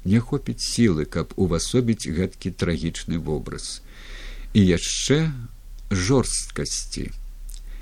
[0.05, 3.83] не хопіць сілы каб увасобіць гэткі трагічны вобраз.
[4.53, 5.31] І яшчэ
[5.91, 7.11] жорсткасці.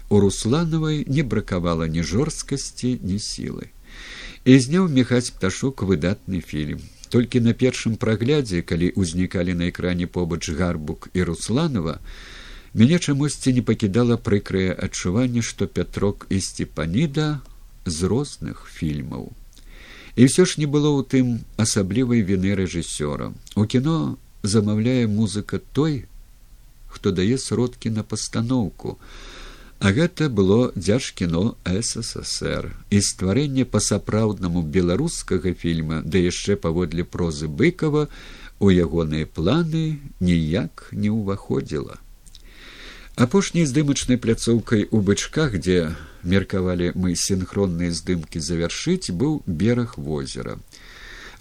[0.09, 3.73] У русланавай не бракавала ні жорсткасці ні сілы.
[4.45, 6.85] І зняў мехаць пташук выдатны фільм.
[7.09, 12.01] Толькі на першым праглядзе калі ўзнікалі на экране побач гарбук і русланова
[12.75, 17.41] мяне чамусьці не пакідала прыкрае адчуванне што пятрок і сцепаніда
[17.87, 19.33] з розных фільмаў.
[20.16, 23.33] І ўсё ж не было ў тым асаблівай віны рэжысёра.
[23.55, 26.05] У кіно замаўляе музыка той
[26.89, 28.99] хто дае сродкі на пастаноўку.
[29.79, 38.09] А гэта было дзяжкіно ссср і стварэнне па-сапраўднаму беларускага фільма да яшчэ паводле прозы быкова
[38.59, 42.03] у ягоныя планы ніяк не ўваходзіла
[43.19, 45.79] апошняй здымачнай пляцоўкай у бычках дзе
[46.23, 50.55] меркавалі мы синхронныя здымкі завяршыць быў бераг возера.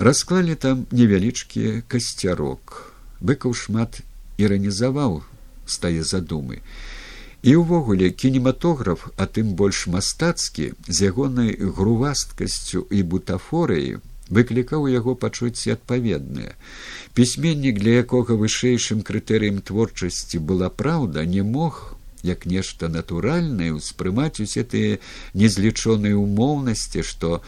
[0.01, 2.73] Расклалі там невялічкі касцярок
[3.21, 4.01] быкаў шмат
[4.41, 5.21] іранізаваў
[5.69, 6.65] стае задумы
[7.45, 15.75] і ўвогуле кінематограф а тым больш мастацкі з ягонай грувасткасцю і бутафорыі выклікаў яго пачуцці
[15.75, 16.55] адпаведныя
[17.19, 24.63] пісьменнік для якога вышэйшым крытэрыем творчасці была праўда не мог як нешта натуральнае ўспрымаць усе
[24.63, 24.99] тыя
[25.33, 27.41] незлічоныя умоўнасці што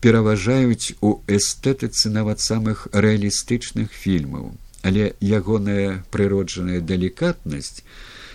[0.00, 4.54] пераважаюць у эстэтыцы нават самых рэалістычных фільмаў.
[4.82, 7.82] Але ягоная прыроджаная далікатнасць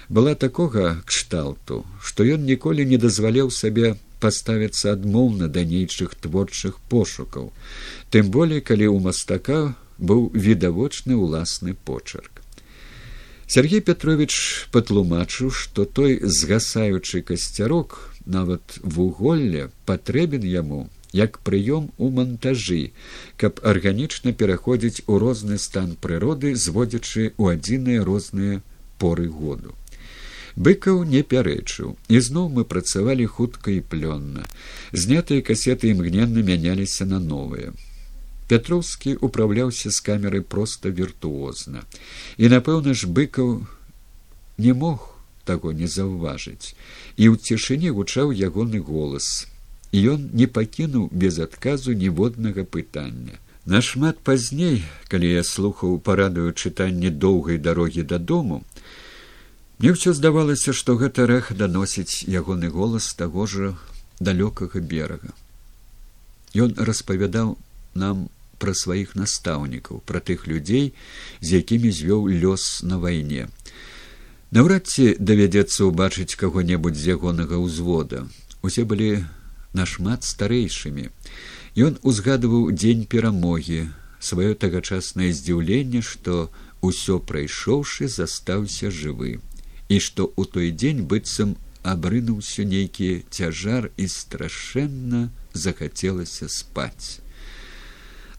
[0.10, 7.52] была такога кшталту, што ён ніколі не дазваляў сабе паставіцца адмоўна да нейчых творчых пошукаў,
[8.16, 9.60] тым болей калі ў мастака
[9.98, 12.42] быў відавочны ўласны почерк.
[13.54, 22.96] Сергей Петрович патлумачыў, што той згасаючы касцярок, нават вуголле патрэбен яму як прыём у мантажы,
[23.38, 28.64] каб арганічна пераходзіць у розны стан прыроды, зводзячы ў адзіныя розныя
[28.98, 29.78] поры году
[30.56, 31.96] быкаў не пярэчыў.
[32.10, 34.46] Ізноў мы працавалі хутка і плённа.
[34.92, 37.74] Знятыя касеты імгненна мяняліся на новыя.
[38.48, 41.84] Пятроўскі управляўся з камерай проста віртуозна.
[42.38, 43.66] І напэўна ж быкаў
[44.58, 45.10] не мог
[45.46, 46.76] таго не заўважыць.
[47.18, 49.48] І ў цішыні гучаў ягоны голас.
[49.92, 53.40] І ён не пакінуў без адказу ніводнага пытання.
[53.66, 58.64] Нашмат пазней калі я слухаў парадую чытанне доўгай дарогі дадому
[59.84, 63.76] Мне ўсё здавалася, што гэта рэх даносіць ягоны голас таго ж
[64.24, 65.36] далёкага берага.
[66.56, 67.60] Ён распавядаў
[67.92, 68.22] нам
[68.64, 70.96] пра сваіх настаўнікаў, пра тых людзей,
[71.44, 73.52] з якімі звёў лёс на вайне.
[74.56, 78.24] Наўрад ці давядзецца ўбачыць каго-небудзь з ягонага ўзвода.
[78.64, 79.28] Усе былі
[79.76, 81.12] нашмат старэйшымі.
[81.76, 83.92] Ён узгадываў дзень перамогі,
[84.24, 86.48] сваё тагачаснае здзіўленне, што
[86.80, 89.44] ўсё прайшоўшы застаўся жывым
[89.94, 91.54] і што ў той дзень быццам
[91.94, 95.28] абрынуўся нейкі цяжар і страшэнна
[95.66, 97.20] захацелася спаць.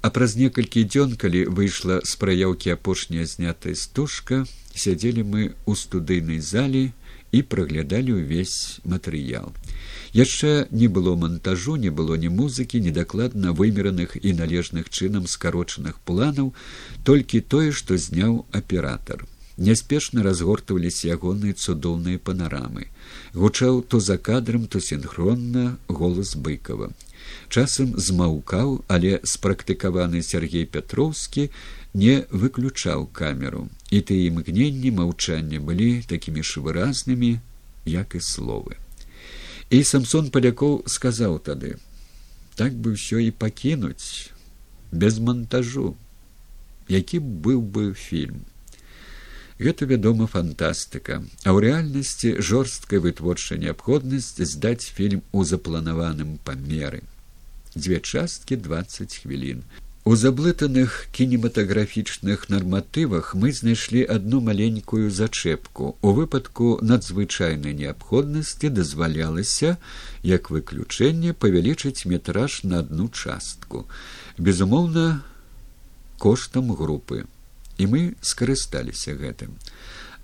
[0.05, 4.43] А праз некалькі дзён, калі выйшла з праяўкі апошняя знятая стужка,
[4.75, 6.91] сядзелі мы ў студыйнай залі
[7.33, 9.55] і праглядалі ўвесь матэрыял.
[10.15, 16.53] Яшчэ не было монтажу, не было ні музыкі, недакладна вымераных і належных чынам скарочаных планаў,
[17.05, 19.25] толькі тое, што зняў аператор
[19.57, 22.91] няспешна разгортваліся ягоныя цудоўныя панарамы.
[23.35, 26.91] Гучаў то за кадрам то синхронна голас быкова
[27.49, 31.49] часам змаўкаў але спрактыкаваны сергей пятроўскі
[31.95, 33.69] не выключаў камеру.
[33.91, 37.39] І тыя імгненні маўчання былі такімі ж выразнымі
[37.87, 38.75] як і словы.
[39.71, 41.77] І самсон палякоў сказаў тады
[42.55, 44.31] так бы ўсё і пакінуць
[44.91, 45.95] без монтажу
[46.89, 48.43] які быў бы фільм
[49.59, 57.07] Гэта вядома фантастыка, а ў рэальнасці жорсткая вытворчая неабходнасць здаць фільм у запланаваным памеры.
[57.79, 59.63] Дзве часткі двадцать хвілін.
[60.05, 65.97] У заблытаных кінематаграфічных нарматывах мы знайшлі адну маленькую зачэпку.
[66.03, 69.79] У выпадку надзвычайнай неабходнасці дазвалялася,
[70.27, 73.87] як выключэнне павялічыць метраж на адну частку.
[74.37, 75.23] Безумоўна,
[76.19, 77.25] коштам групы
[77.79, 79.59] і мы скарысталіся гэтым.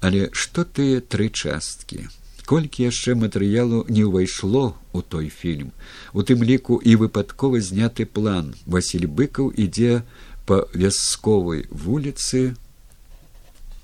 [0.00, 2.08] Але што тыя тры часткі?
[2.50, 5.70] Колькі яшчэ матэрыялу не ўвайшло у той фільм?
[6.12, 8.54] У тым ліку і выпадкова зняты план.
[8.66, 10.02] Василь быкаў ідзе
[10.46, 12.56] по вясковай вуліцы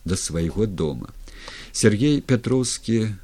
[0.04, 1.14] да свайго дома.
[1.70, 3.14] Сергей пятроўскі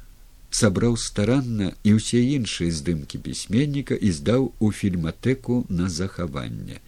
[0.53, 6.79] сабраў старанна і ўсе іншыя здымкі пісьменніка і здаў у фільматэку на захаванне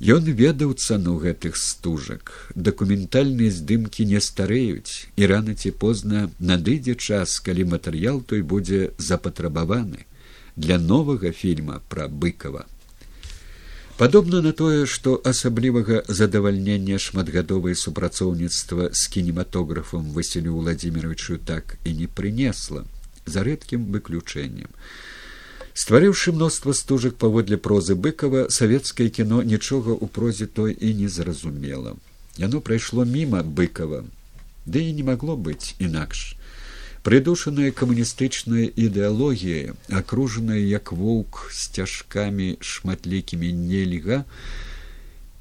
[0.00, 2.50] Ён ведаў цану гэтых стужак.
[2.54, 10.06] Дакументальныя здымкі не старэюць, і рана ці позна надыдзе час, калі матэрыял той будзе запатрабаваны
[10.56, 12.66] для новага фільма пра быкова.
[13.96, 22.08] Падобна на тое, што асаблівага задавальнення шматгадовае супрацоўніцтва з кінематографам Васілю Владимировичу так і не
[22.10, 22.82] прынесла
[23.26, 24.74] за рэдкім выключэннем.
[25.74, 31.96] Стварыўшы мноства стужак паводле прозы быкова, савецкае кіно нічога ў прозе той і не зразумела.
[32.38, 34.04] Яно прайшло міма быкова,
[34.66, 36.38] ды і не магло быць інакш.
[37.02, 44.22] Прыдушаная камуністычная ідэалогія, акружаная як воўк сцяжкамі шматлікімі нельга,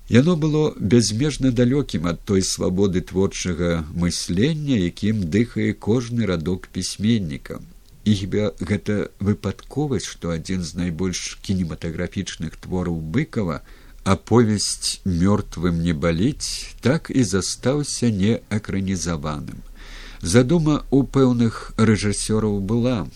[0.10, 7.62] яно было бязмежна далёкім ад той свабоды творчага мыслення, якім дыхае кожны радок пісьменніка.
[8.04, 13.64] І хіба гэта выпадковасць, што адзін з найбольш кінематаграфічных твораў быкова,
[14.04, 19.64] аповесць мёртвым не баліць, так і застаўся неакранізаваным.
[20.20, 23.08] Задума ў пэўных рэжысёраў была,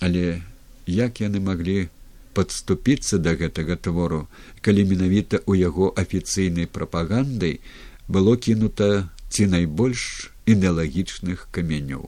[0.00, 0.42] але
[0.86, 1.90] як яны маглі
[2.38, 4.26] падступіцца да гэтага твору,
[4.62, 7.58] калі менавіта ў яго афіцыйнай прапагандай
[8.06, 12.06] было кінута ці найбольш ідэалагічных камянёў.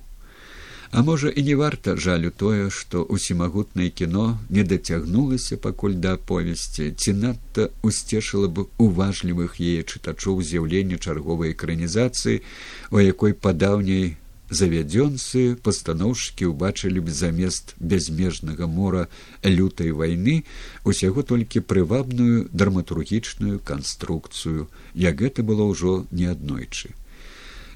[0.91, 6.91] А можа і не варта жалю тое, што усімагутнае кіно не дацягнулася пакуль да аповесці,
[6.99, 12.43] ці надта усцешыла б уважлівых яе чытачоў з'яўлення чарговай экранізацыі,
[12.91, 14.19] у якой падаўняй
[14.51, 19.07] завядзёнцы пастаноўшчыкі ўбачылі б замест бязмежнага мора
[19.47, 20.43] лютай вайны
[20.83, 24.67] усяго толькі прывабную драматургічную канструкцыю
[24.99, 26.91] як гэта было ўжо неаднойчы.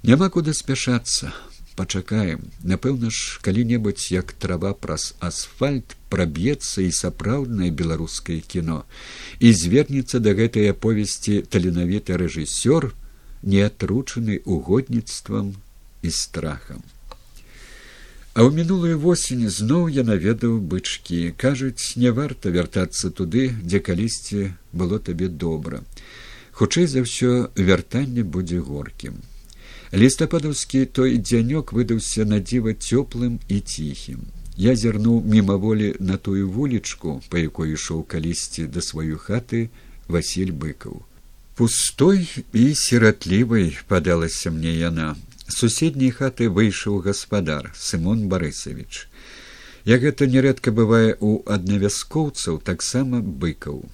[0.03, 1.31] Няма куды спяшацца
[1.77, 8.83] пачакаем напэўна ж калі-небудзь як трава праз асфальт праб'ецца і сапраўднае беларускае кіно
[9.41, 12.93] і звернецца да гэтай аповесці таленавіты рэжысёр
[13.43, 15.55] не атручаны угодніцтвам
[16.03, 16.83] і страхам.
[18.35, 24.51] А ў мінулую восень зноў я наведаў бычкі, кажуць, не варта вяртацца туды, дзе калісьці
[24.73, 25.85] было табе добра.
[26.51, 29.23] Хутчэй за ўсё вяртанне будзе горкім.
[29.93, 34.25] Лістападаўскі той дзянёк выдаўся на дзіва цёплым і ціхім.
[34.57, 39.69] Я зірнуў мімаволі на тую вулічку, па якой ішоў калісьці да сваёй хаты
[40.09, 41.03] Васіль быкаў.
[41.55, 45.15] Пустой і сіратлівай падалася мне яна
[45.49, 49.07] суседняй хаты выйшаў гаспадар сымон барысавіч
[49.85, 53.85] як гэта нярэдка бывае ў аднавяскоўцаў таксама быкаў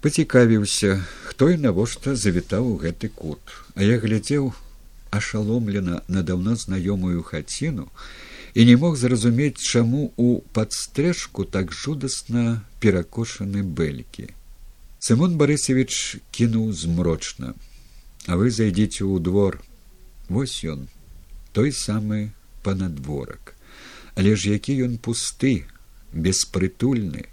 [0.00, 0.96] пацікавіўся
[1.28, 4.52] хто і навошта завітаў гэты кут а я глядзеў
[5.18, 7.88] ашаломлена на даўно знаёмую хаціну
[8.54, 14.30] і не мог зразумець чаму у падстрэжку так жудасна перакошаны бэлькі.
[14.98, 17.54] Сымон барысавіч кінуў змрочна.
[18.26, 19.60] А вы зайдзіце ў двор
[20.28, 20.88] Вось ён
[21.52, 22.32] той самы
[22.64, 23.54] панадворак,
[24.16, 25.68] але ж які ён пусты,
[26.12, 27.28] беспрытульны,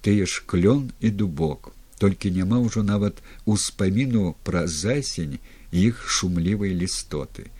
[0.00, 5.38] тыя ж клён і дубок, толькі няма ўжо нават успаміну пра засень
[5.72, 7.50] іх шумлівай лістоты.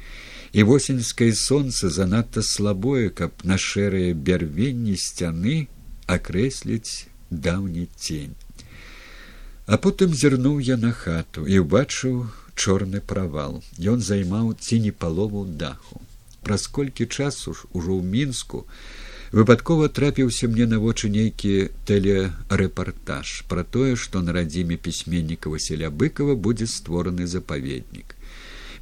[0.52, 5.68] І восеньскае сонца занадта слабое, каб на шэрыя бярвенні сцяны
[6.06, 8.36] акрэсліць даўні цень.
[9.66, 13.62] А потым зірнуў я на хату і ўбачыў чорны правал
[13.92, 16.00] ён займаў ці не палову даху
[16.46, 18.62] праз колькі часу ж ужо ў мінску
[19.32, 26.34] выпадкова трапіўся мне на вочы нейкі тэлерэпартаж пра тое што на радзіме пісьменніка василя быкова
[26.34, 28.14] будзе створаны запаведнік.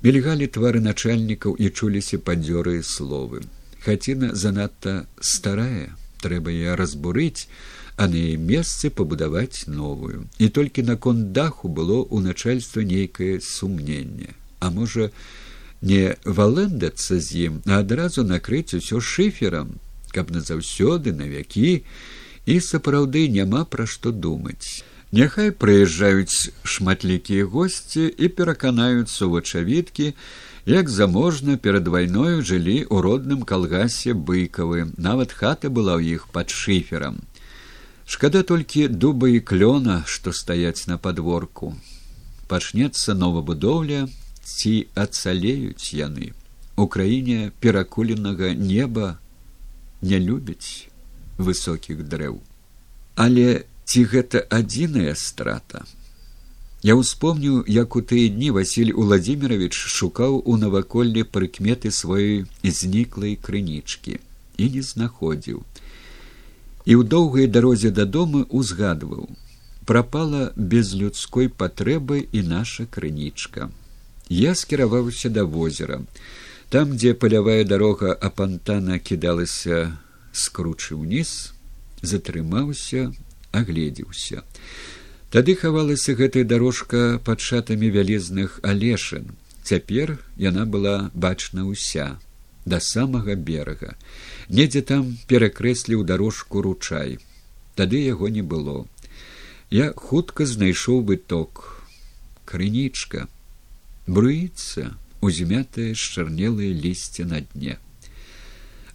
[0.05, 3.45] Мільгалі твары начальнікаў і чуліся падзёрыя словы.
[3.85, 7.49] Хаціна занадта старая трэба я разбурыць
[7.97, 10.27] а на яе месцы пабудаваць новую.
[10.39, 14.35] І толькі наконт даху было ў начальства нейкае сумненне.
[14.59, 15.11] А можа
[15.81, 19.79] не валэндацца з ім а адразу накрыць усё шыферам
[20.15, 21.83] каб назаўсёды на вякі.
[22.47, 24.85] І сапраўды няма пра што думаць.
[25.15, 30.07] Няхай прыязджаюць шматлікія госці і пераканаюцца ў ачавіткі
[30.67, 36.51] як заможна перад вайною жылі ў родным калгасе быкавы нават хата была ў іх пад
[36.51, 37.23] шыферам.
[38.07, 41.75] Шкада толькі дуба і клёна што стаяць на падворку.
[42.49, 44.09] Пачнецца новабудоўля
[44.45, 46.33] ці ацалеюць яны.
[46.77, 49.19] У краіне перакуленага неба
[50.09, 50.89] не любяць
[51.49, 52.41] высокіх дрэў.
[53.25, 53.47] Але
[53.89, 55.85] ці гэта адзіная страта?
[56.85, 62.45] Я ўспомніў як у тыя дні василь владимирович шукаў у наваколле прыкметы сваёй
[62.81, 64.19] зніклай крынічкі
[64.57, 65.63] і не знаходзіў.
[66.85, 69.31] І ў доўгай дарозе дадому узгадваў
[69.85, 73.71] прапала без людской патрэбы і наша крынічка
[74.29, 76.01] я скіраваўся да возера
[76.69, 79.97] там дзе палявая дарога апантана кідалася
[80.33, 81.35] скручы ўніз
[82.03, 83.11] затрымаўся
[83.53, 84.45] агледзеўся
[85.35, 89.33] Тады хавалася гэтая дарожка пад шатамі вялезных алешын.
[89.67, 92.05] Цяпер яна была бачна ўся
[92.65, 93.97] да самага берага.
[94.49, 97.19] Недзе там перакрэсліў дарожку ручай.
[97.75, 98.87] Тады яго не было.
[99.71, 101.83] Я хутка знайшоў выток.
[102.45, 103.27] Крынічка
[104.07, 104.95] бруіцца,
[105.25, 107.79] узмятае шчарнелае лісце на дне.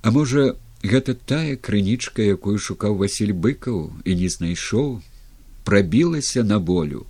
[0.02, 5.00] А можа, гэта тая крынічка, якую шукаў Васіль быкаў і не знайшоў,
[5.66, 7.06] прабілася на волю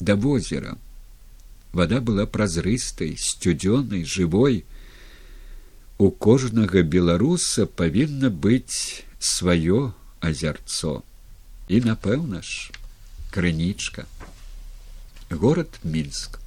[0.00, 0.78] да возера.
[1.72, 4.64] Вада была празрыстай, сцюдзёнай, жывой.
[5.98, 11.02] У кожнага беларуса павінна быць сваё азярцо.
[11.68, 12.70] І напэўна ж,
[13.30, 14.06] крынічка.
[15.30, 16.38] Горад Мінск.